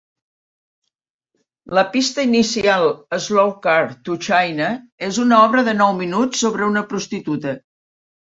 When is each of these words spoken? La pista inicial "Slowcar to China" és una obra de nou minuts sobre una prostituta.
La 1.77 1.81
pista 1.95 2.23
inicial 2.27 2.85
"Slowcar 3.25 3.83
to 4.09 4.17
China" 4.29 4.71
és 5.09 5.21
una 5.25 5.43
obra 5.49 5.65
de 5.69 5.77
nou 5.83 5.93
minuts 6.01 6.41
sobre 6.47 6.67
una 6.71 6.85
prostituta. 6.95 7.55